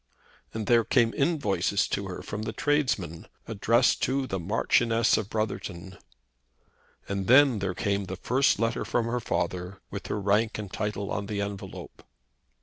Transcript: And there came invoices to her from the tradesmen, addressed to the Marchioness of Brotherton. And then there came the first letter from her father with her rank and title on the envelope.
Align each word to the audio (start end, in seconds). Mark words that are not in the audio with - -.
And 0.51 0.65
there 0.65 0.83
came 0.83 1.13
invoices 1.13 1.87
to 1.89 2.07
her 2.07 2.23
from 2.23 2.41
the 2.41 2.53
tradesmen, 2.53 3.27
addressed 3.47 4.01
to 4.01 4.25
the 4.25 4.39
Marchioness 4.39 5.15
of 5.15 5.29
Brotherton. 5.29 5.99
And 7.07 7.27
then 7.27 7.59
there 7.59 7.75
came 7.75 8.05
the 8.05 8.15
first 8.15 8.57
letter 8.57 8.83
from 8.83 9.05
her 9.05 9.19
father 9.19 9.79
with 9.91 10.07
her 10.07 10.19
rank 10.19 10.57
and 10.57 10.73
title 10.73 11.11
on 11.11 11.27
the 11.27 11.39
envelope. 11.39 12.01